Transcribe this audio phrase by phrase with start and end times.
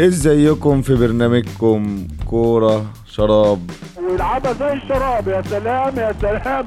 [0.00, 3.70] إزيكم في برنامجكم كورة شراب؟
[4.08, 6.66] ويلعبها زي الشراب يا سلام يا سلام.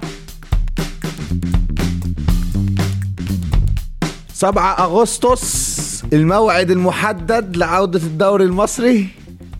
[4.33, 9.09] 7 أغسطس الموعد المحدد لعودة الدوري المصري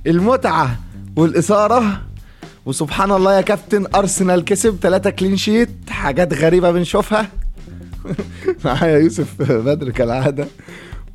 [0.08, 0.80] المتعة
[1.16, 2.02] والإثارة.
[2.66, 7.28] وسبحان الله يا كابتن أرسنال كسب 3 كلين شيت حاجات غريبة بنشوفها.
[8.66, 10.48] معايا يوسف بدر كالعادة.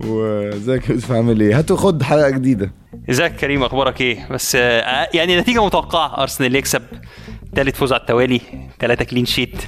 [0.01, 2.73] وازيك يا يوسف؟ عامل إيه؟ هاتوا خد حلقة جديدة.
[3.11, 6.23] ازيك كريم؟ أخبارك إيه؟ بس آه، يعني نتيجة متوقعة.
[6.23, 6.83] أرسنال يكسب.
[7.57, 8.41] ثالث فوز على التوالي.
[8.81, 9.63] ثلاثة كلين شيت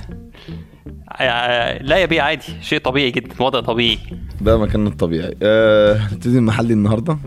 [1.20, 2.62] آه، لا يا بيه عادي.
[2.62, 3.34] شيء طبيعي جدا.
[3.40, 3.98] وضع طبيعي.
[4.40, 5.36] ده مكاننا الطبيعي.
[5.42, 7.18] أه نبتدي المحلي النهارده.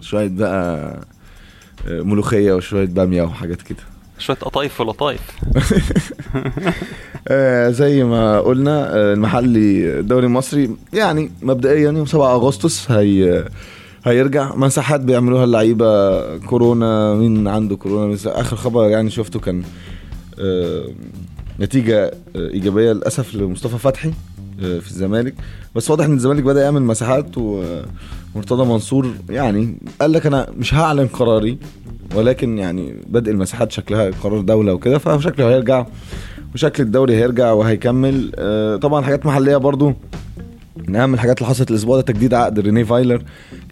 [0.00, 1.00] شوية بقى
[1.88, 3.78] آه، ملوخية وشوية بامية وحاجات كده.
[4.18, 5.20] شوية قطايف ولطايف.
[7.28, 13.44] آه زي ما قلنا آه المحلي الدوري المصري يعني مبدئيا يوم 7 أغسطس هي
[14.04, 14.54] هيرجع.
[14.54, 19.62] مساحات بيعملوها اللعيبة كورونا مين عنده كورونا؟ مثل آخر خبر يعني شفته كان
[20.40, 20.84] آه
[21.60, 24.08] نتيجة آه إيجابية للأسف لمصطفى فتحي
[24.62, 25.34] آه في الزمالك.
[25.74, 31.06] بس واضح إن الزمالك بدأ يعمل مساحات ومرتضى منصور يعني قال لك أنا مش هعلن
[31.06, 31.58] قراري
[32.14, 35.86] ولكن يعني بدء المساحات شكلها قرار دولة وكده فشكله هيرجع.
[36.54, 38.32] وشكل الدوري هيرجع وهيكمل.
[38.34, 39.94] آه، طبعا حاجات محلية برضو.
[40.88, 43.22] من أهم الحاجات اللي حصلت الأسبوع ده تجديد عقد ريني فايلر.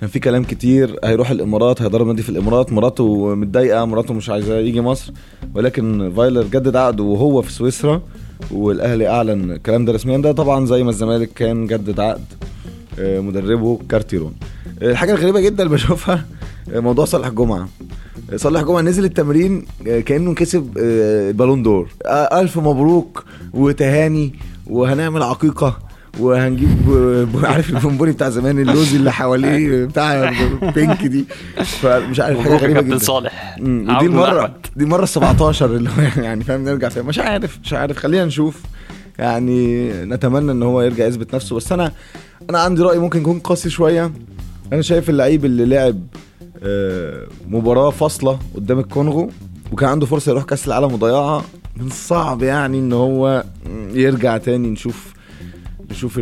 [0.01, 2.73] كان في كلام كتير هيروح الإمارات هيدرب نادي في الإمارات.
[2.73, 5.13] مراته متضايقة مراته مش عايزاه يجي مصر.
[5.55, 8.03] ولكن فايلر جدد عقده وهو في سويسرا
[8.51, 10.19] والأهلي أعلن الكلام ده رسميا.
[10.19, 12.25] ده طبعا زي ما الزمالك كان جدد عقد
[12.99, 14.35] آه، مدربه كارتيرون.
[14.83, 16.25] آه، الحاجة الغريبة جدا اللي بشوفها
[16.69, 17.69] موضوع صالح جمعة.
[18.33, 21.89] آه، صالح جمعة نزل التمرين آه، كأنه كسب آه، البالون دور.
[22.07, 24.35] آه، ألف مبروك وتهاني
[24.67, 25.79] وهنعمل عقيقة
[26.21, 26.69] وهنجيب
[27.45, 30.33] عارف البونبوني بتاع زمان اللوزي اللي حواليه بتاع
[30.75, 31.25] بينك دي.
[31.65, 32.99] فمش عارف حاجة غريبة جدا.
[32.99, 33.57] صالح.
[33.61, 34.55] ودي عودة المرة.
[34.77, 38.25] دي المره ال 17 اللي هو يعني فاهم نرجع فيها مش عارف مش عارف خلينا
[38.25, 38.61] نشوف.
[39.19, 41.57] يعني نتمنى إن هو يرجع يثبت نفسه.
[41.57, 41.93] بس أنا
[42.51, 44.13] أنا عندي رأي ممكن يكون قاسي شوية.
[44.73, 46.01] أنا شايف اللعيب اللي لعب
[47.49, 49.31] مباراة فاصلة قدام الكونغو
[49.73, 51.45] وكان عنده فرصة يروح كأس العالم وضيعها.
[51.77, 53.45] من الصعب يعني إن هو
[53.93, 55.15] يرجع تاني نشوف
[55.91, 56.21] نشوف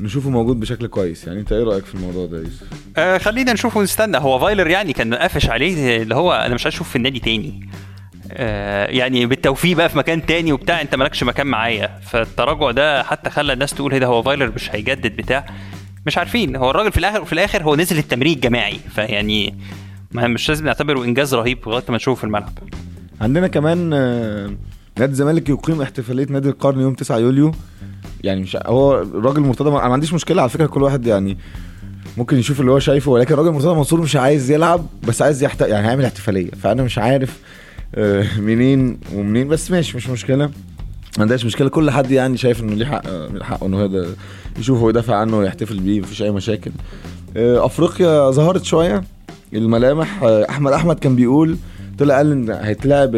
[0.00, 1.26] نشوفه موجود بشكل كويس.
[1.26, 2.66] يعني أنت إيه رأيك في الموضوع ده يوسف؟
[2.96, 4.18] آه خلينا نشوف ونستنى.
[4.18, 7.68] هو فايلر يعني كان قافش عليه اللي هو أنا مش عايز أشوف في النادي تاني.
[8.32, 12.00] آه يعني بالتوفيق بقى في مكان تاني وبتاع أنت مالكش مكان معايا.
[12.10, 15.46] فالتراجع ده حتى خلى الناس تقول إيه ده هو فايلر مش هيجدد بتاع.
[16.06, 16.56] مش عارفين.
[16.56, 19.54] هو الراجل في الآخر في الآخر هو نزل التمرين الجماعي فيعني
[20.12, 22.58] مش لازم نعتبره إنجاز رهيب لغاية ما نشوفه في الملعب.
[23.20, 24.46] عندنا كمان آه،
[24.98, 27.52] نادي الزمالك يقيم احتفالية نادي القرن يوم 9 يوليو.
[28.24, 31.38] يعني مش هو الراجل مرتضى أنا ما عنديش مشكلة على فكرة كل واحد يعني
[32.16, 35.60] ممكن يشوف اللي هو شايفه ولكن الراجل مرتضى منصور مش عايز يلعب بس عايز يحت...
[35.60, 36.50] يعني هيعمل احتفالية.
[36.50, 37.38] فأنا مش عارف
[37.94, 40.50] آه، منين ومنين بس ماشي مش مشكلة.
[41.16, 41.68] ما عندهاش مشكلة.
[41.68, 44.06] كل حد يعني شايف إنه ليه حق من حقه إنه هذا
[44.58, 46.70] يشوفه ويدافع عنه ويحتفل بيه مفيش أي مشاكل.
[47.36, 49.04] آه، أفريقيا ظهرت شوية.
[49.54, 51.56] الملامح آه، أحمد أحمد كان بيقول
[51.98, 53.16] طلع قال إن هيتلعب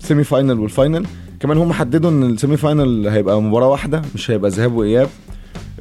[0.00, 1.06] ال semi final وال final
[1.40, 5.08] كمان هم حددوا إن ال semi final هيبقى مباراة واحدة مش هيبقى ذهاب وإياب.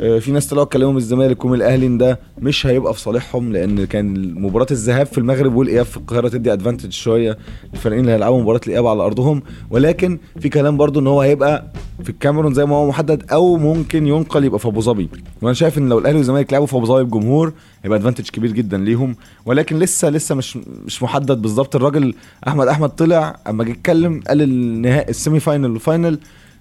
[0.02, 3.86] في ناس طلعوا اتكلموا من الزمالك ومن الأهلي إن ده مش هيبقى في صالحهم لأن
[3.86, 7.38] كان مباراة الذهاب في المغرب والإياب في القاهرة تدي advantage شوية.
[7.74, 9.42] للفريقين اللي هيلعبوا مباراة الإياب على أرضهم.
[9.70, 11.66] ولكن في كلام برضو إن هو هيبقى
[12.04, 15.10] في الكاميرون زي ما هو محدد أو ممكن ينقل يبقى في أبو ظبي.
[15.42, 17.54] وأنا شايف إن لو الأهلي والزمالك لعبوا في أبو ظبي بجمهور
[17.84, 19.16] هيبقى advantage كبير جدا ليهم.
[19.46, 21.76] ولكن لسه لسه مش مش محدد بالظبط.
[21.76, 22.14] الراجل
[22.48, 26.20] احمد أحمد طلع أما جه اتكلم قال النهائي ال semi final وال final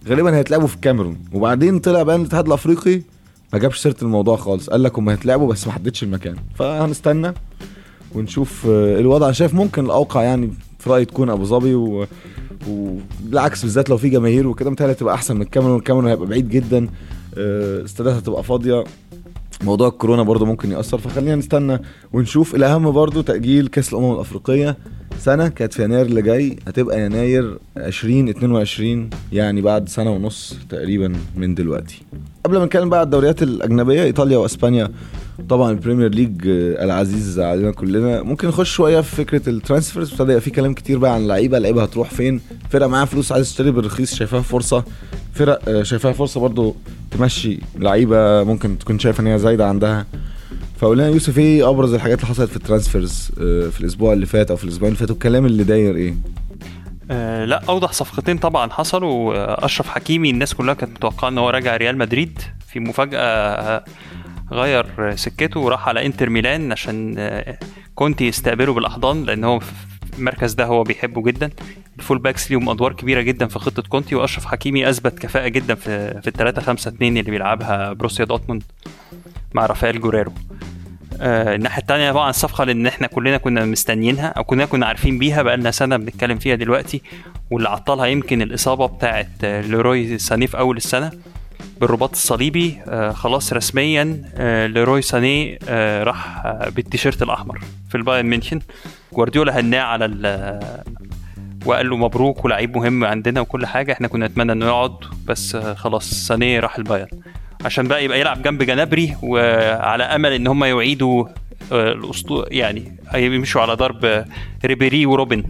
[0.09, 1.17] غالبا هيتلعبوا في الكاميرون.
[1.33, 3.03] وبعدين طلع بقى الاتحاد الأفريقي
[3.53, 4.71] ما جابش سيرة الموضوع خالص.
[4.71, 6.37] قال لك هم هيتلعبوا بس ما حددش المكان.
[6.55, 7.35] فهنستنى
[8.15, 9.33] ونشوف آه، الوضع.
[9.33, 12.07] شايف ممكن الأوقع يعني في رأيي تكون أبو ظبي و...
[12.69, 16.89] وبالعكس بالذات لو في جماهير وكده متهيألي تبقى أحسن من الكاميرون الكاميرون هيبقى بعيد جدا.
[17.39, 18.85] آه، الاستادات هتبقى فاضية.
[19.63, 20.99] موضوع الكورونا برضو ممكن يأثر.
[20.99, 21.79] فخلينا نستنى
[22.13, 22.55] ونشوف.
[22.55, 24.77] الأهم برضو تأجيل كأس الأمم الأفريقية.
[25.21, 31.55] سنة كانت في يناير اللي جاي هتبقى يناير 2022 يعني بعد سنة ونص تقريبا من
[31.55, 32.03] دلوقتي.
[32.45, 34.89] قبل ما نتكلم بقى على الدوريات الأجنبية إيطاليا وأسبانيا
[35.49, 38.23] طبعا ال Premier League العزيز علينا كلنا.
[38.23, 40.13] ممكن نخش شوية في فكرة ال transfers.
[40.13, 42.41] ابتدى في كلام كتير بقى عن اللعيبه اللعيبه هتروح فين.
[42.71, 44.85] فرقة معاها فلوس عايز تشتري بالرخيص شايفاها فرصة.
[45.35, 46.77] فرق شايفاها فرصة برضو
[47.11, 50.07] تمشي لعيبة ممكن تكون شايفة إن هي زايدة عندها.
[50.81, 54.27] فقول لنا يوسف إيه أبرز الحاجات اللي حصلت في ال transfers آه، في الأسبوع اللي
[54.27, 56.15] فات أو في الأسبوعين اللي فاتوا؟ الكلام اللي داير إيه؟
[57.11, 59.35] آه لا أوضح صفقتين طبعا حصلوا.
[59.35, 62.39] آه، أشرف حكيمي الناس كلها كانت متوقعة إن هو راجع ريال مدريد.
[62.69, 63.85] في مفاجأة آه،
[64.53, 67.31] غير سكته وراح على إنتر ميلان عشان
[67.95, 69.73] كونتي يستقبله بالأحضان لأن هو في
[70.19, 71.51] المركز ده هو بيحبه جدا.
[71.99, 75.75] ال full backs ليهم أدوار كبيرة جدا في خطة كونتي وأشرف حكيمي أثبت كفاءة جدا
[75.75, 78.63] في في ال 3 5 2 اللي بيلعبها بروسيا دورتموند
[79.55, 80.33] مع رافائيل جوريرو.
[81.21, 85.57] الناحية الثانية طبعا الصفقة لأن إحنا كلنا كنا مستنيينها أو كنا كنا عارفين بيها بقى
[85.57, 87.03] لنا سنة بنتكلم فيها دلوقتي
[87.51, 91.11] واللي عطلها يمكن الإصابة بتاعه آه، ليروي ساني في أول السنة
[91.81, 92.79] بالرباط الصليبي.
[92.89, 98.61] آه خلاص رسميا آه ليروي ساني آه راح آه بالتيشيرت الأحمر في البايرن ميونخن
[99.13, 100.85] جوارديولا هناه على ال-
[101.67, 103.93] وقال له مبروك ولاعيب مهم عندنا وكل حاجة.
[103.93, 104.95] إحنا كنا نتمنى إنه يقعد
[105.27, 107.09] بس آه، خلاص سانيه راح البايرن.
[107.65, 111.27] عشان بقى يبقى يلعب جنب جنابري وعلى أمل إن هم يعيدوا
[111.73, 114.25] آه، الاسطوره يعني يمشوا على درب آه،
[114.65, 115.45] ريبيري وروبن.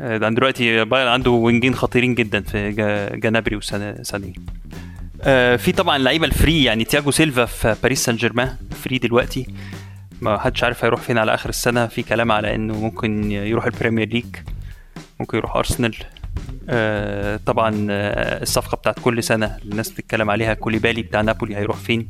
[0.00, 2.70] آه، ده دلوقتي بايرن عنده وينجين خطيرين جدا في
[3.14, 4.32] جنابري وسانيه
[5.22, 9.46] آه، في طبعا لعيبة ال free يعني تياجو سيلفا في باريس سان جيرمان free دلوقتي.
[10.20, 11.86] ما حدش عارف هيروح فين على آخر السنة.
[11.86, 14.36] في كلام على إنه ممكن يروح ال Premier League
[15.20, 15.94] ممكن يروح أرسنال.
[16.70, 22.08] آه طبعا آه الصفقة بتاعت كل سنة الناس بتتكلم عليها كوليبالي بتاع نابولي هيروح فين؟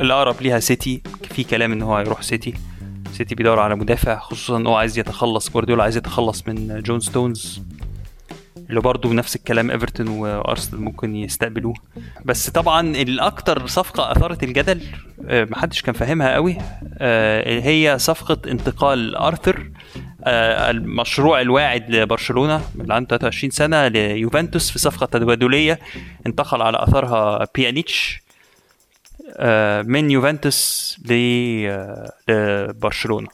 [0.00, 2.54] الأقرب ليها سيتي في كلام إن هو هيروح سيتي.
[3.12, 7.62] سيتي بيدور على مدافع خصوصا إن هو عايز يتخلص جوارديولا عايز يتخلص من جون ستونز
[8.70, 11.74] اللي برضه نفس الكلام إيفرتون وأرسنال ممكن يستقبلوه.
[12.24, 14.80] بس طبعا الأكتر صفقة أثارت الجدل
[15.28, 16.56] آه، محدش كان فاهمها قوي
[17.62, 19.70] هي صفقة انتقال أرثر.
[20.26, 25.78] المشروع الواعد لبرشلونة اللي عنده 23 سنة ليوفنتوس في صفقة تبادليه
[26.26, 28.20] انتقل على أثرها بيانيتش
[29.36, 33.28] آه، من يوفنتوس آه، لبرشلونة.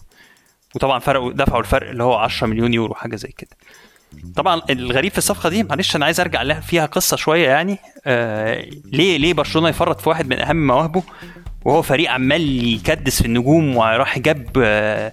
[0.74, 3.50] وطبعا فرقوا دفعوا الفرق اللي هو 10 مليون يورو حاجة زي كده.
[4.36, 8.66] طبعا الغريب في الصفقة دي معلش أنا عايز أرجع لها فيها قصة شوية يعني آه
[8.84, 11.02] ليه ليه برشلونة يفرط في واحد من أهم مواهبه؟
[11.66, 15.12] وهو فريق عمال يكدس في النجوم وراح جاب آه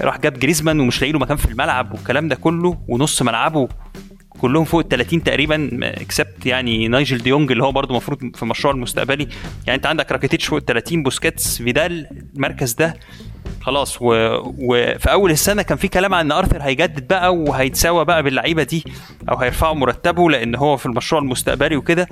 [0.00, 3.68] راح جاب جريزمان ومش لاقي له مكان في الملعب والكلام ده كله ونص ملعبه
[4.28, 8.74] كلهم فوق ال 30 تقريبا except يعني نايجل ديونج اللي هو برضه المفروض في المشروع
[8.74, 9.28] المستقبلي.
[9.66, 12.96] يعني انت عندك راكيتيتش فوق ال 30 بوسكيتس فيدال المركز ده
[13.60, 13.98] خلاص.
[14.00, 18.84] وفي أول السنة كان في كلام عن إن أرثر هيجدد بقى وهيتساوى بقى باللعيبة دي
[19.30, 22.08] أو هيرفعوا مرتبه لأن هو في المشروع المستقبلي وكده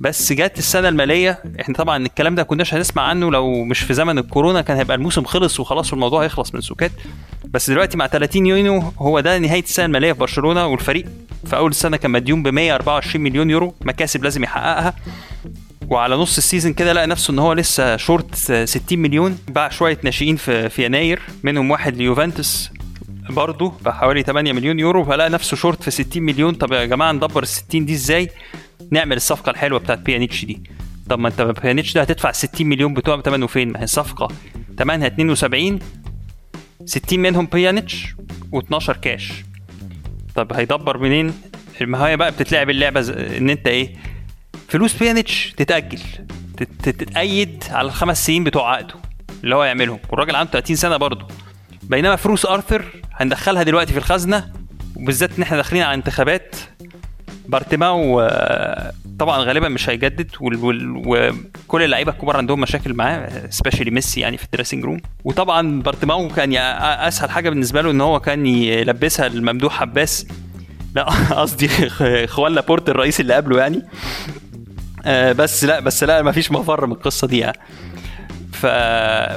[0.00, 4.18] بس جت السنة المالية إحنا طبعا الكلام ده كناش هنسمع عنه لو مش في زمن
[4.18, 6.92] الكورونا كان هيبقى الموسم خلص وخلاص والموضوع هيخلص من سكات
[7.44, 11.04] بس دلوقتي مع 30 يونيو هو ده نهاية السنة المالية في برشلونة والفريق
[11.46, 14.94] في أول السنة كان مديون ب 124 مليون يورو مكاسب لازم يحققها
[15.90, 19.38] وعلى نص ال season كده لقى نفسه إن هو لسه شورت 60 مليون.
[19.48, 22.70] باع شوية ناشئين في في يناير منهم واحد ليوفنتوس
[23.30, 25.04] برضه بحوالي 8 مليون يورو.
[25.04, 26.54] فلقى نفسه شورت في 60 مليون.
[26.54, 28.30] طب يا جماعة ندبر ال 60 دي إزاي؟
[28.90, 30.62] نعمل الصفقة الحلوة بتاعت بيانيتش دي.
[31.10, 34.28] طب ما أنت بيانيتش ده هتدفع 60 مليون بتوع ثمنه فين ما هي الصفقة
[34.78, 35.78] ثمنها 72
[36.84, 38.06] 60 منهم بيانيتش
[38.56, 39.32] و12 كاش.
[40.34, 41.34] طب هيدبر منين؟
[41.80, 43.00] ما هي بقى بتتلعب اللعبة
[43.36, 44.13] إن أنت إيه؟
[44.74, 45.98] فلوس بيانيتش تتأجل
[46.56, 48.94] تت- تت- تتقيد على الخمس سنين بتوع عقده
[49.44, 49.98] اللي هو يعملهم.
[50.10, 51.26] والراجل عنده 30 سنة برضه.
[51.82, 54.50] بينما فلوس آرثر هندخلها دلوقتي في الخزنة
[54.96, 56.56] وبالذات إن إحنا داخلين على انتخابات
[57.48, 64.36] بارتوميو آه، طبعا غالبا مش هيجدد وكل اللعيبة الكبار عندهم مشاكل معاه specially ميسي يعني
[64.36, 65.00] في ال dressing room.
[65.24, 70.26] وطبعا بارتوميو كان أسهل حاجة بالنسبة له إن هو كان يلبسها لممدوح عباس.
[70.94, 71.02] لا
[71.40, 71.68] قصدي
[72.26, 73.82] خوان لابورتا الرئيس اللي قبله يعني.
[75.32, 77.58] بس لا بس لا مفيش مفر من القصة دي يعني.
[78.52, 78.66] ف...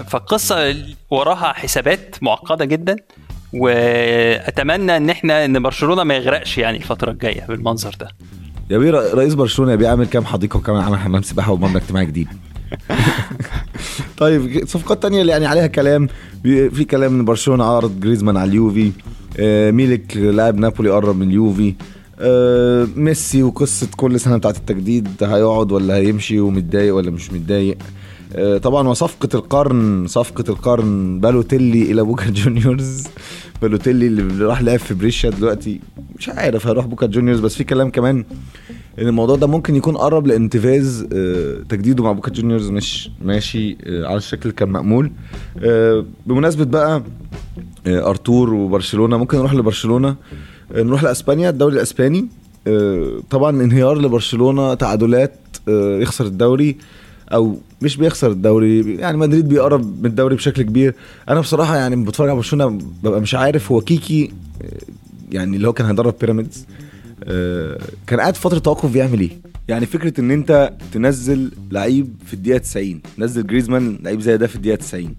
[0.09, 0.75] فالقصة
[1.09, 2.95] وراها حسابات معقدة جدا
[3.53, 8.07] وأتمنى إن إحنا إن برشلونة ما يغرقش يعني الفترة الجاية بالمنظر ده.
[8.69, 12.05] يا بيه رئيس برشلونة يا بيه عامل كام حديقة وكمان عمل حمام سباحة ومبنى اجتماعي
[12.05, 12.27] جديد.
[14.17, 16.07] طيب صفقات تانية اللي يعني عليها كلام.
[16.43, 18.91] بي- في كلام إن برشلونة عرض جريزمان على اليوفي.
[19.39, 21.75] آه، ميلك لاعب نابولي قرب من اليوفي.
[22.19, 27.77] آه، ميسي وقصة كل سنة بتاعت التجديد هيقعد ولا هيمشي ومتضايق ولا مش متضايق؟
[28.35, 33.07] آه، طبعا وصفقة القرن صفقة القرن بالوتيلي إلى بوكا جونيورز.
[33.61, 35.79] بالوتيلي اللي راح لعب في بريشيا دلوقتي
[36.19, 38.25] مش عارف هيروح بوكا جونيورز بس في كلام كمان
[38.99, 44.17] إن الموضوع ده ممكن يكون قرب لانتفاذ آه، تجديده مع بوكا جونيورز مش ماشي على
[44.17, 45.11] الشكل اللي كان مأمول.
[46.25, 47.03] بمناسبة بقى
[47.87, 50.15] أرتور وبرشلونة ممكن نروح لبرشلونة؟ آه،
[50.71, 52.27] نروح لإسبانيا الدوري الإسباني.
[52.67, 55.33] آه، طبعا انهيار لبرشلونة تعادلات
[55.69, 56.77] آه، يخسر الدوري
[57.33, 60.95] أو مش بيخسر الدوري يعني مدريد بيقرب من الدوري بشكل كبير.
[61.29, 64.31] أنا بصراحة يعني بتفرج على برشلونة ببقى مش عارف هو كيكي
[64.61, 64.67] آه،
[65.31, 66.65] يعني اللي هو كان هيدرب بيراميدز
[67.23, 69.29] آه، كان قاعد فترة توقف بيعمل إيه؟
[69.67, 74.55] يعني فكرة إن أنت تنزل لعيب في الدقيقة 90 نزل جريزمان لعيب زي ده في
[74.55, 75.15] الدقيقة 90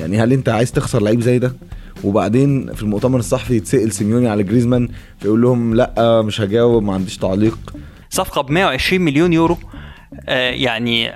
[0.00, 1.52] يعني هل أنت عايز تخسر لعيب زي ده؟
[2.04, 4.88] وبعدين في المؤتمر الصحفي يتسأل سيميوني على جريزمان
[5.20, 7.58] فيقول لهم لأ مش هجاوب ما عنديش تعليق.
[8.10, 9.56] صفقة ب 120 مليون يورو.
[10.28, 11.12] آه يعني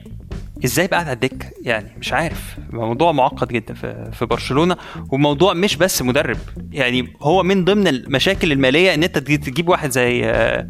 [0.64, 2.56] إزاي بقى على الدكة؟ يعني مش عارف.
[2.70, 3.74] موضوع معقد جدا
[4.12, 4.76] في برشلونة
[5.12, 6.36] وموضوع مش بس مدرب.
[6.72, 10.68] يعني هو من ضمن المشاكل المالية إن أنت تجيب واحد زي آه،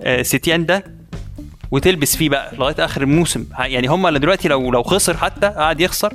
[0.00, 0.84] آه، سيتيان ده.
[1.70, 3.44] وتلبس فيه بقى لغاية آخر الموسم.
[3.58, 6.12] يعني هم دلوقتي لو لو خسر حتى قاعد يخسر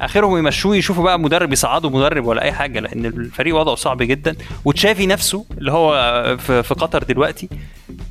[0.00, 4.36] آخرهم يمشوه يشوفوا بقى مدرب يصعدوا مدرب ولا أي حاجة لأن الفريق وضعه صعب جدا.
[4.64, 5.92] وتشافي نفسه اللي هو
[6.38, 7.48] في, قطر دلوقتي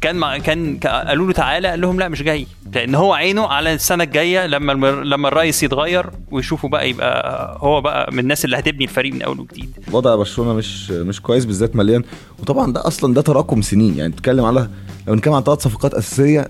[0.01, 2.47] كان مع كان قالوا له تعالى قال لهم لا مش جاي.
[2.73, 4.71] لأن هو عينه على السنة الجاية لما
[5.03, 9.39] لما الرئيس يتغير ويشوفوا بقى يبقى هو بقى من الناس اللي هتبني الفريق من اول
[9.39, 9.71] وجديد.
[9.91, 12.03] وضع برشلونة مش مش كويس بالذات مليان
[12.39, 13.97] وطبعا ده أصلا ده تراكم سنين.
[13.97, 14.69] يعني تتكلم على
[15.07, 16.47] لو نتكلم عن ثلاث صفقات أساسية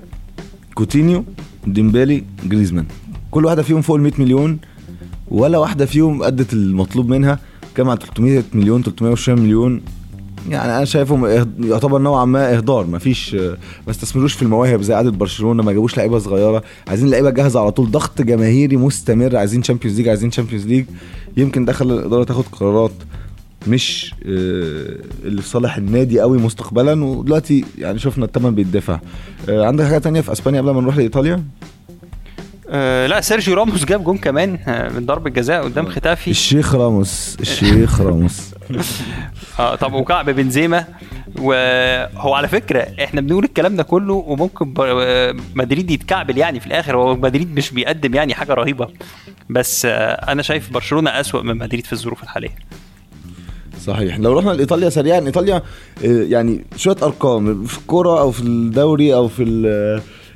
[0.76, 1.24] كوتينيو
[1.68, 2.86] ديمبيلي جريزمان.
[3.32, 4.60] كل واحدة فيهم فوق ال 100 مليون
[5.28, 7.40] ولا واحدة فيهم أدت المطلوب منها
[7.76, 9.82] كام؟ عن 300 مليون 320 مليون.
[10.50, 11.26] يعني أنا شايفهم
[11.60, 12.88] يعتبر نوعا ما إهدار.
[12.88, 16.64] ما فيش ما استثمروش في المواهب زي عاده برشلونة ما جابوش لعيبة صغيرة.
[16.88, 17.92] عايزين لعيبة جاهزة على طول.
[17.92, 19.38] ضغط جماهيري مستمر.
[19.38, 20.86] عايزين Champions League عايزين Champions League
[21.38, 22.92] يمكن ده خلى الإدارة تاخد قرارات.
[23.68, 29.00] مش آه، اللي في صالح النادي قوي مستقبلا ودلوقتي يعني شفنا الثمن بيدفع
[29.50, 31.44] آه، عندك حاجة تانية في أسبانيا قبل ما نروح لإيطاليا؟
[32.70, 36.32] أه لا سيرجيو راموس جاب جون كمان آه، من ضربة جزاء قدام ختافي.
[36.32, 38.52] الشيخ راموس الشيخ راموس.
[39.60, 40.86] آه طب وكعب بنزيما
[41.40, 44.74] وهو على فكرة إحنا بنقول الكلام ده كله وممكن
[45.56, 48.88] مدريد يتكعبل يعني في الآخر هو مدريد مش بيقدم يعني حاجة رهيبة.
[49.50, 52.56] بس أنا شايف برشلونة أسوأ من مدريد في الظروف الحالية.
[53.86, 54.20] صحيح.
[54.20, 55.62] لو رحنا لإيطاليا سريعا إيطاليا آه،
[56.06, 57.64] يعني شوية أرقام.
[57.66, 59.46] في الكورة أو في الدوري أو في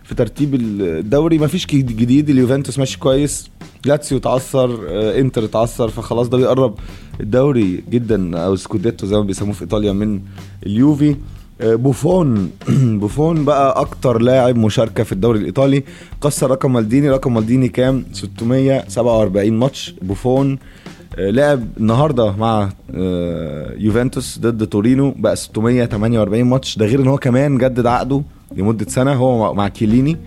[0.04, 3.50] في ترتيب الدوري ما فيش جديد اليوفنتوس ماشي كويس.
[3.86, 5.88] لاتسيو اتعثر آه، إنتر اتعثر.
[5.90, 6.76] فخلاص ده بيقرب
[7.20, 10.20] الدوري جدا أو scudetto زي ما بيسموه في إيطاليا من
[10.66, 11.16] اليوفي.
[11.62, 12.52] آه، بوفون.
[13.02, 15.84] بوفون بقى أكتر لاعب مشاركة في الدوري الإيطالي.
[16.24, 19.96] كسر رقم مالديني رقم مالديني كام؟ 647 ماتش.
[20.02, 20.60] بوفون
[21.20, 25.12] لعب النهارده مع آه، يوفنتوس ضد تورينو.
[25.18, 26.78] بقى 648 ماتش.
[26.78, 28.22] ده غير إن هو كمان جدد عقده
[28.56, 29.14] لمدة سنة.
[29.14, 30.18] هو مع كيليني.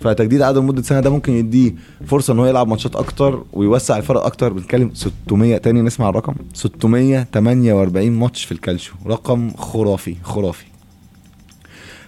[0.00, 1.74] فتجديد عقده لمدة سنة ده ممكن يديه
[2.06, 4.52] فرصة إن هو يلعب ماتشات أكتر ويوسع الفرق أكتر.
[4.52, 5.82] بنتكلم 600 تاني.
[5.82, 6.34] نسمع الرقم.
[6.54, 10.64] 648 ماتش في الكالشيو رقم خرافي خرافي.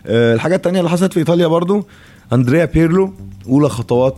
[0.07, 1.87] آه، الحاجة التانية اللي حصلت في إيطاليا برضو.
[2.33, 3.13] أندريا بيرلو.
[3.49, 4.17] أولى خطوات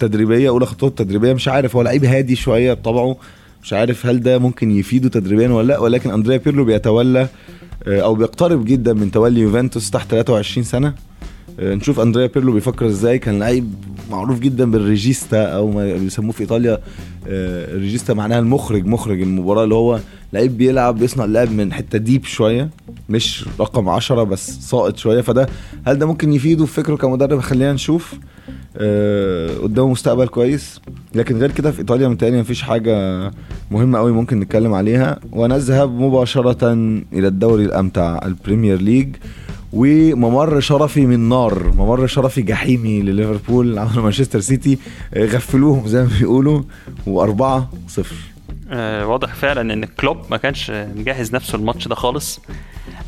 [0.00, 3.16] تدريبية أولى خطوات تدريبية مش عارف هو لعيب هادي شوية بطبعه
[3.62, 7.28] مش عارف هل ده ممكن يفيده تدريبيا ولا لأ ولكن أندريا بيرلو بيتولى
[7.86, 10.94] آه، أو بيقترب جدا من تولي يوفنتوس تحت 23 سنة.
[11.60, 13.18] آه، نشوف أندريا بيرلو بيفكر إزاي.
[13.18, 13.74] كان لعيب
[14.10, 16.72] معروف جدا بالريجيستا أو ما بيسموه في إيطاليا
[17.28, 20.00] آه، الريجيستا معناها المخرج مخرج المباراة اللي هو
[20.32, 22.70] لعيب بيلعب بيصنع اللعب من حتة ديب شوية
[23.08, 25.20] مش رقم عشرة بس ساقط شوية.
[25.20, 25.48] فده
[25.86, 28.14] هل ده ممكن يفيده في فكره كمدرب؟ خلينا نشوف.
[28.76, 30.80] آه قدامه مستقبل كويس.
[31.14, 33.30] لكن غير كده في إيطاليا متهيألي مفيش حاجة
[33.70, 35.18] مهمة قوي ممكن نتكلم عليها.
[35.32, 36.72] ونذهب مباشرة
[37.12, 39.16] إلى الدوري الأمتع ال Premier League.
[39.72, 44.78] وممر شرفي من نار ممر شرفي جحيمي لليفربول عملوا مانشستر سيتي.
[45.14, 46.62] آه، غفلوهم زي ما بيقولوا.
[47.06, 48.16] وأربعة صفر.
[48.70, 52.40] آه واضح فعلا إن كلوب ما كانش مجهز نفسه الماتش ده خالص.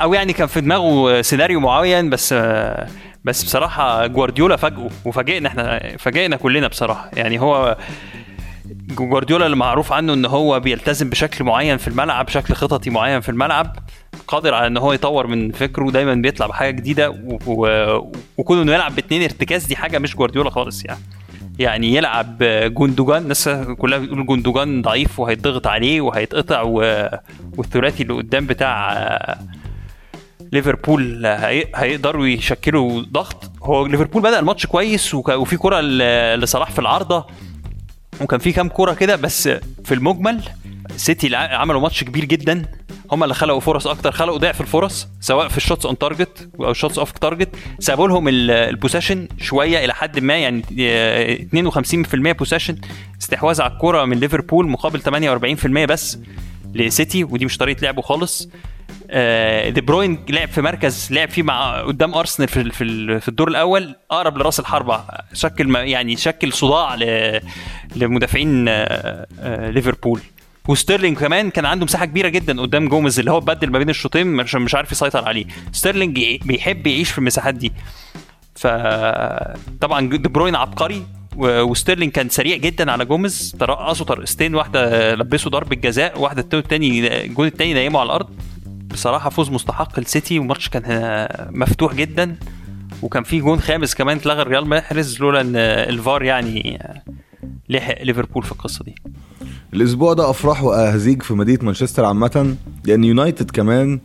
[0.00, 2.88] أو يعني كان في دماغه سيناريو معين بس آه
[3.24, 7.10] بس بصراحة جوارديولا فاجئه وفاجئنا إحنا فاجئنا كلنا بصراحة.
[7.16, 7.76] يعني هو
[8.90, 13.28] جوارديولا اللي معروف عنه إن هو بيلتزم بشكل معين في الملعب بشكل خططي معين في
[13.28, 13.76] الملعب
[14.28, 17.14] قادر على إن هو يطور من فكره دايما بيطلع بحاجة جديدة
[18.38, 21.00] وكون إنه يلعب باثنين ارتكاز دي حاجة مش جوارديولا خالص يعني.
[21.58, 22.36] يعني يلعب
[22.66, 23.48] جوندوجان الناس
[23.78, 26.62] كلها بتقول جوندوجان ضعيف وهيتضغط عليه وهيتقطع
[27.56, 29.38] والثلاثي اللي قدام بتاع
[30.52, 31.26] ليفربول
[31.74, 33.50] هيقدروا يشكلوا ضغط.
[33.62, 35.80] هو ليفربول بدأ الماتش كويس وفي كرة
[36.36, 37.26] لصلاح في العارضة.
[38.20, 39.48] وكان في كام كوره كده بس
[39.84, 40.42] في المجمل
[40.96, 42.64] سيتي عملوا ماتش كبير جدا.
[43.12, 46.70] هم اللي خلقوا فرص أكتر خلقوا ضعف الفرص سواء في ال shots on target أو
[46.70, 47.48] ال shots off target
[47.78, 50.62] سابوا لهم ال possession شوية إلى حد ما يعني
[51.54, 52.76] 52% possession
[53.20, 56.18] استحواذ على الكوره من ليفربول مقابل 48% بس
[56.74, 58.48] لسيتي ودي مش طريقة لعبه خالص.
[59.70, 62.70] دي بروين لعب في مركز لعب فيه قدام أرسنال في
[63.20, 66.94] في, الدور الأول أقرب لرأس الحربة شكل يعني شكل صداع
[67.96, 70.20] لمدافعين آه، آه، ليفربول.
[70.68, 74.26] وستيرلينج كمان كان عنده مساحة كبيرة جدا قدام جوميز اللي هو بدل ما بين الشوطين
[74.26, 75.44] مش, مش عارف يسيطر عليه.
[75.72, 77.72] ستيرلينج بيحب يعيش في المساحات دي.
[78.54, 81.06] فطبعا دي بروين عبقري
[81.36, 87.46] وستيرلينج كان سريع جدا على جوميز رقصه ترقيصتين واحدة لبسه ضربة جزاء واحدة التاني الجول
[87.46, 88.30] التاني نيمه على الأرض.
[88.92, 92.36] بصراحة فوز مستحق السيتي والماتش كان آه، مفتوح جدا.
[93.02, 97.02] وكان في جون خامس كمان اتلغى لرياض محرز لولا إن آه، الفار يعني آه،
[97.68, 98.94] لحق ليفربول في القصة دي.
[99.74, 104.00] الأسبوع ده افراح وأهازيج في مدينة مانشستر عامة لأن يونايتد كمان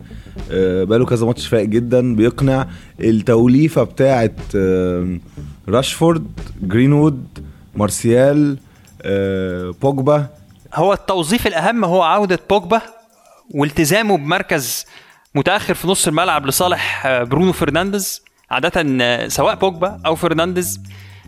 [0.50, 2.68] بقاله كذا ماتش فايق جدا بيقنع
[3.00, 4.32] بالتوليفة بتاعه
[5.70, 6.28] راشفورد
[6.62, 7.26] جرينوود
[7.76, 8.58] مارسيال
[9.82, 10.28] بوجبا.
[10.74, 12.82] هو التوظيف الأهم هو عودة بوجبا
[13.54, 14.86] والتزامه بمركز
[15.36, 18.22] متأخر في نص الملعب لصالح آه، برونو فرنانديز.
[18.52, 20.80] عادة آه، سواء بوجبا أو فرنانديز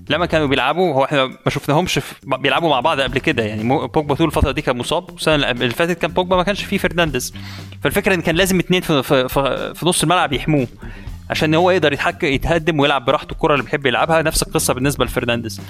[0.09, 3.43] لما كانوا بيلعبوا هو إحنا ما شفناهمش بيلعبوا مع بعض قبل كده.
[3.43, 6.77] يعني بوجبا طول الفترة دي كان مصاب والسنة اللي فاتت كان بوجبا ما كانش فيه
[6.77, 7.33] فرنانديز.
[7.83, 10.67] فالفكرة إن كان لازم اتنين في, في, في, في نص الملعب يحموه
[11.29, 14.21] عشان هو يقدر يتحرك يتقدم ويلعب براحته الكرة اللي بيحب يلعبها.
[14.21, 15.61] نفس القصة بالنسبة لفرنانديز.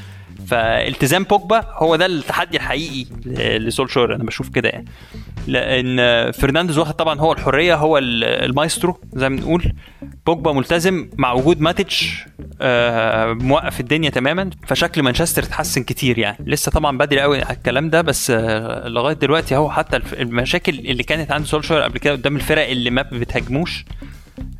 [0.50, 4.86] فالتزام بوجبا هو ده التحدي الحقيقي ل- لسولشور أنا بشوف كده يعني.
[5.48, 9.74] لأن فرنانديز واخد طبعا هو الحرية هو ال- المايسترو زي ما بنقول.
[10.26, 12.26] بوجبا ملتزم مع وجود ماتيتش
[12.62, 14.50] آه، موقف الدنيا تماما.
[14.68, 16.38] فشكل مانشستر اتحسن كتير يعني.
[16.46, 21.04] لسه طبعا بدري قوي على الكلام ده بس آه، لغاية دلوقتي هو حتى المشاكل اللي
[21.04, 23.86] كانت عند سولشر قبل كده قدام الفرق اللي ما بتهاجموش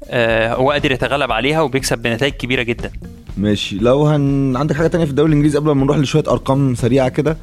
[0.10, 2.92] آه، هو قادر يتغلب عليها وبيكسب بنتائج كبيرة جدا.
[3.40, 3.78] ماشي.
[3.78, 4.56] لو هن...
[4.58, 7.38] عندك حاجة تانية في الدوري الإنجليزي قبل ما نروح لشوية أرقام سريعة كده؟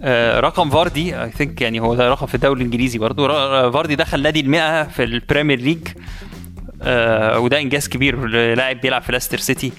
[0.00, 3.96] آه، رقم فاردي I think يعني هو ده رقم في الدوري الإنجليزي برضو ر- فاردي
[3.96, 5.78] دخل نادي المئة في ال Premier League
[6.82, 9.72] آه، وده إنجاز كبير لاعب بيلعب في لاستر سيتي.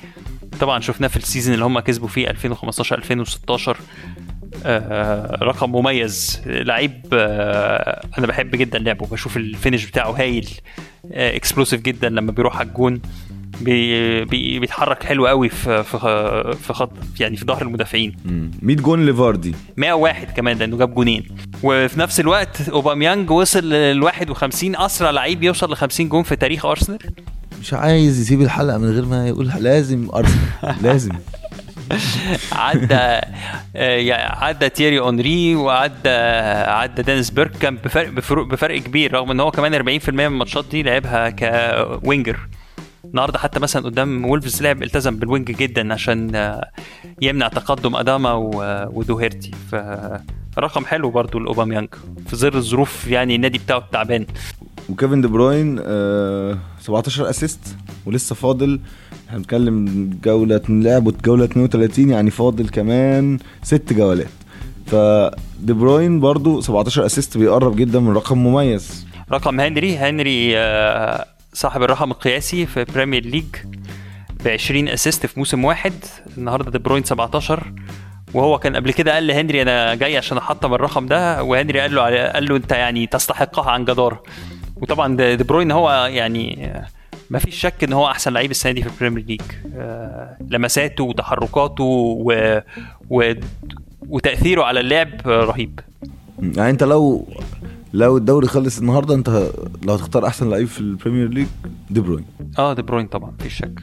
[0.59, 3.77] طبعا شفناه في ال season اللي هم كسبوا فيه 2015 2016
[4.65, 6.41] آه، رقم مميز.
[6.45, 9.05] لعيب آه، أنا بحب جدا لعبه.
[9.07, 10.49] بشوف ال finish بتاعه هايل
[11.11, 13.01] explosive جدا لما بيروح على الجون.
[13.61, 15.97] بي بي بيتحرك حلو قوي في في
[16.61, 18.15] في خط يعني في ظهر المدافعين.
[18.25, 18.51] مم.
[18.61, 21.23] 100 جون لفاردي 101 كمان لأنه جاب جونين.
[21.63, 26.65] وفي نفس الوقت أوباميانج وصل ل 51 أسرع لعيب يوصل ل 50 جون في تاريخ
[26.65, 26.99] أرسنال.
[27.61, 30.75] مش عايز يسيب الحلقة من غير ما يقول لازم أرسنال.
[30.83, 31.11] لازم.
[32.51, 33.19] عدى
[33.75, 36.09] آه، عدى تييري هنري وعدى
[36.67, 40.83] عدى دينيس بيركامب بفرق بفرق, بفرق كبير رغم إن هو كمان 40% من الماتشات دي
[40.83, 42.39] لعبها ك winger.
[43.11, 46.69] النهارده حتى مثلا قدام وولفز لعب التزم بال wing جدا عشان آه،
[47.21, 49.51] يمنع تقدم أداما و- ودوهيرتي.
[50.55, 51.87] فرقم حلو برضو لأوباميانج
[52.27, 54.25] في ظل الظروف يعني النادي بتاعه التعبان.
[54.89, 57.59] وكيفن دي بروين آه 17 assist
[58.05, 58.79] ولسه فاضل.
[59.27, 64.27] إحنا بنتكلم جولة لعبوا جولة 32 يعني فاضل كمان ست جولات.
[64.85, 69.05] فدي بروين برضو 17 assist بيقرب جدا من رقم مميز.
[69.31, 73.45] رقم هنري هنري آه، صاحب الرقم القياسي في Premier League
[74.45, 75.93] ب 20 assist في موسم واحد.
[76.37, 77.73] النهارده دي بروين 17
[78.33, 81.43] وهو كان قبل كده قال لهنري أنا جاي عشان أحطم الرقم ده.
[81.43, 84.23] وهنري قال له قال له أنت يعني تستحقها عن جداره
[84.75, 86.73] وطبعا دي بروين هو يعني
[87.29, 89.41] ما فيش شك إن هو أحسن لعيب السنة دي في ال Premier League
[89.75, 92.61] آه، لمساته وتحركاته و...
[93.09, 93.33] و...
[94.09, 95.79] وتأثيره على اللعب رهيب.
[96.39, 97.27] يعني أنت لو
[97.95, 99.49] لو الدوري خلص النهارده انت
[99.85, 101.47] لو هتختار احسن لعيب في ال Premier League
[101.89, 102.25] دي بروين.
[102.59, 103.73] آه دي بروين طبعا مفيش شك.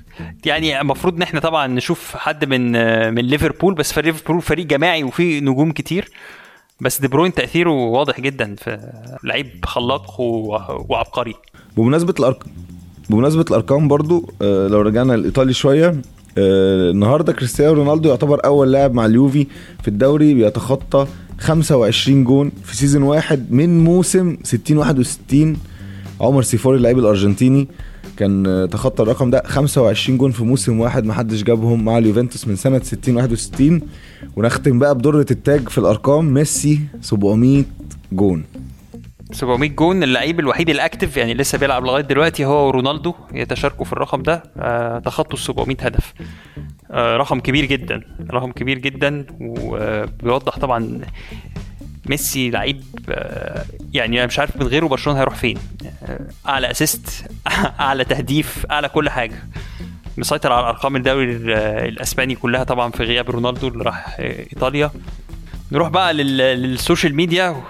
[0.46, 2.72] يعني المفروض إن إحنا طبعا نشوف حد من
[3.14, 6.10] من ليفربول بس فريق ليفربول فريق جماعي وفيه نجوم كتير.
[6.80, 8.78] بس دي بروين تأثيره واضح جدا في
[9.24, 11.34] لعيب خلاق و- وعبقري.
[11.76, 12.52] بمناسبة الارقام
[13.10, 15.86] بمناسبة الأرقام برضو آه لو رجعنا الايطالي شوية
[16.38, 19.46] آه النهارده كريستيانو رونالدو يعتبر أول لاعب مع اليوفي
[19.82, 21.06] في الدوري بيتخطى
[21.38, 25.56] 25 جون في season واحد من موسم 60 61
[26.20, 27.68] عمر سيفوري اللاعب الأرجنتيني
[28.16, 29.42] كان تخطى الرقم ده.
[29.46, 33.80] 25 جون في موسم واحد ما حدش جابهم مع اليوفنتوس من سنة 60 61
[34.36, 36.34] ونختم بقى بدرة التاج في الأرقام.
[36.34, 37.64] ميسي 700
[38.12, 38.44] جون.
[39.32, 40.02] 700 جون.
[40.02, 44.42] اللعيب الوحيد ال active يعني لسه بيلعب لغاية دلوقتي هو ورونالدو يتشاركوا في الرقم ده.
[44.56, 46.12] آه، تخطوا ال 700 هدف.
[46.92, 51.00] رقم كبير جدا رقم كبير جدا وبيوضح طبعا
[52.06, 55.58] ميسي لعيب آه، يعني أنا مش عارف من غيره برشلونة هيروح فين.
[56.02, 57.24] آه، أعلى assist
[57.80, 59.34] أعلى تهديف أعلى كل حاجة.
[60.16, 61.50] مسيطر على أرقام الدوري ال-
[61.88, 64.90] الأسباني كلها طبعا في غياب رونالدو اللي راح آه، إيطاليا.
[65.72, 67.62] نروح بقى لل- لل social media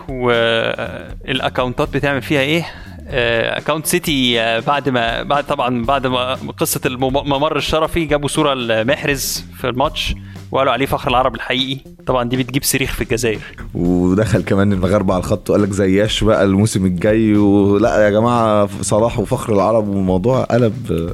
[1.28, 2.66] وال accountات بتعمل فيها إيه؟
[3.12, 8.54] account سيتي آه، بعد ما بعد طبعا بعد ما قصة المم- الممر الشرفي جابوا صورة
[8.54, 10.14] لمحرز في الماتش
[10.52, 11.80] وقالوا عليه فخر العرب الحقيقي.
[12.06, 13.38] طبعا دي بتجيب صريخ في الجزائر.
[13.74, 19.18] ودخل كمان المغاربه على الخط وقال لك زياش بقى الموسم الجاي ولا يا جماعة صلاح
[19.18, 21.10] وفخر العرب والموضوع قلب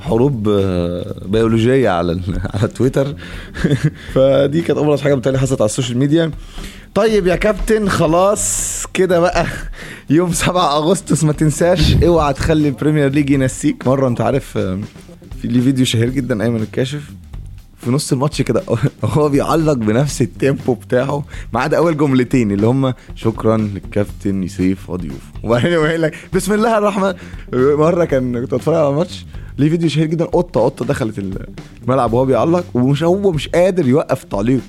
[0.00, 2.20] حروب آه، بيولوجية على
[2.54, 3.14] على تويتر.
[4.14, 6.30] فدي كانت ابرز حاجة بالتالي حصلت على ال social media.
[6.94, 9.46] طيب يا كابتن خلاص كده بقى.
[10.10, 11.94] يوم 7 أغسطس ما تنساش.
[12.02, 13.86] اوعى تخلي البريمير ليج ينسيك.
[13.86, 14.84] مرة انت عارف في
[15.44, 17.10] ليه فيديو شهير جدا أيمن الكاشف.
[17.76, 18.62] في نص الماتش كده
[19.04, 24.90] هو بيعلق بنفس ال tempo بتاعه ما عدا أول جملتين اللي هم شكرا للكابتن يوسف
[24.90, 27.14] وضيوف وبعدين يقوم قايل لك بسم الله الرحمن
[27.52, 29.26] مرة كان كنت بتفرج على ماتش
[29.58, 31.18] ليه فيديو شهير جدا قطة قطة دخلت
[31.82, 34.62] الملعب وهو بيعلق ومش هو مش قادر يوقف التعليق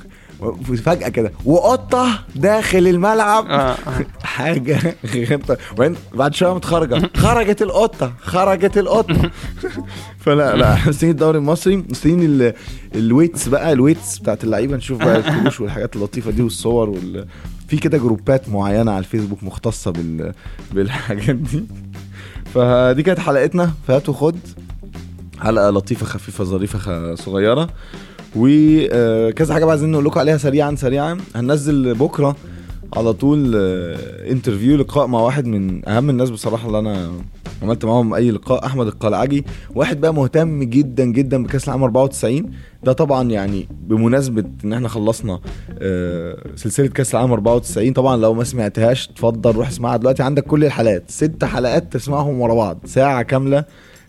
[0.86, 1.32] فجأة كده.
[1.46, 3.46] وقطة داخل الملعب.
[3.50, 3.76] آه.
[4.24, 5.40] حاجة غير
[5.74, 7.62] وبعدين بعد شوية متخرجة خرجت.
[7.62, 8.14] القطة.
[8.22, 9.32] خرجت القطة.
[10.26, 10.78] فلا لا.
[10.88, 11.76] مستنيين الدوري المصري.
[11.90, 12.54] مستنيين ال-
[12.96, 13.74] ال weights بقى.
[13.74, 14.76] ال weights بتاعت اللعيبة.
[14.76, 17.28] نشوف بقى الكروش والحاجات اللطيفة دي والصور وال
[17.68, 20.34] في كده جروبات معينة على الفيسبوك مختصة بال...
[20.74, 21.64] بالحاجات دي.
[22.54, 23.72] فدي كانت حلقتنا.
[23.88, 24.40] فهات وخد.
[25.42, 27.70] حلقة لطيفة خفيفة ظريفة صغيرة.
[28.38, 31.18] وكذا حاجة بقى عايزين نقول لكم عليها سريعا سريعا.
[31.36, 32.36] هننزل بكرة
[32.98, 37.12] على طول آه، انترفيو لقاء مع واحد من أهم الناس بصراحة اللي أنا
[37.64, 39.46] عملت معاهم أي لقاء أحمد القلعجي.
[39.76, 42.52] واحد بقى مهتم جدا جدا بكأس العالم 94
[42.84, 45.40] ده طبعا يعني بمناسبة إن إحنا خلصنا
[45.80, 49.98] آه، سلسلة كأس العالم 94 طبعا لو ما سمعتهاش اتفضل روح اسمعها.
[49.98, 53.66] دلوقتي عندك كل الحلقات ست حلقات تسمعهم ورا بعض ساعة كاملة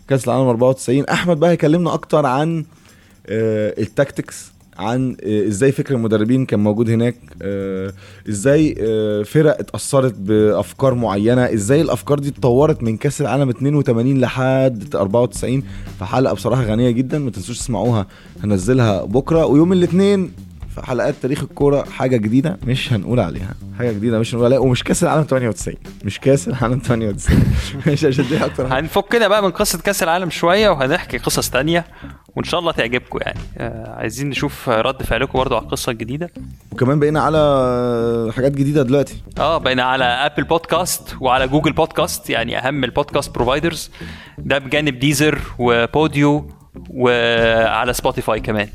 [0.07, 2.63] كأس العالم 94 أحمد بقى هيكلمنا أكتر عن آه،
[3.27, 7.93] التاكتكس عن آه، إزاي فكر المدربين كان موجود هناك آه،
[8.29, 14.95] إزاي آه، فرق اتأثرت بأفكار معينة إزاي الأفكار دي اتطورت من كأس العالم 82 لحد
[14.95, 15.63] 94
[15.99, 18.07] فحلقة بصراحة غنية جدا ما تنسوش تسمعوها
[18.43, 20.31] هنزلها بكرة ويوم الاثنين
[20.75, 23.53] في حلقات تاريخ الكورة حاجة جديدة مش هنقول عليها.
[23.77, 27.43] حاجة جديدة مش هنقول عليها ومش كأس العالم 98 مش كأس العالم 98
[27.87, 28.79] مش عشان دي أكتر حاجة.
[28.79, 31.85] هنفكنا بقى من قصة كأس العالم شوية وهنحكي قصص تانية
[32.35, 33.39] وإن شاء الله تعجبكم يعني.
[33.57, 36.29] آه عايزين نشوف رد فعلكم برضو على القصة الجديدة.
[36.71, 39.21] وكمان بقينا على حاجات جديدة دلوقتي.
[39.39, 43.91] آه بقينا على Apple Podcast وعلى Google Podcast يعني أهم ال podcast providers
[44.37, 46.49] ده بجانب ديزر وبوديو
[46.89, 48.67] وعلى سبوتيفاي كمان.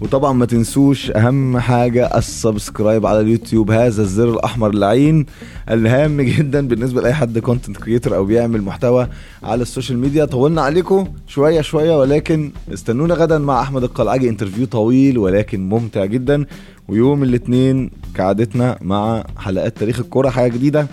[0.00, 5.26] وطبعا ما تنسوش أهم حاجة ال subscribe على اليوتيوب هذا الزر الأحمر اللعين
[5.70, 9.08] الهام جدا بالنسبة لأي حد content creator أو بيعمل محتوى
[9.42, 10.24] على ال social media.
[10.24, 16.46] طولنا عليكم شوية شوية ولكن استنونا غدا مع أحمد القلعجي interview طويل ولكن ممتع جدا.
[16.88, 20.86] ويوم الاثنين كعادتنا مع حلقات تاريخ الكورة حاجة جديدة.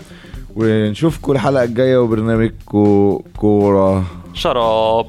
[0.56, 4.04] ونشوفكم الحلقة الجاية وبرنامجكم كورة.
[4.34, 5.06] شراب.